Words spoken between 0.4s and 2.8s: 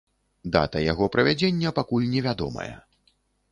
Дата яго правядзення пакуль невядомая.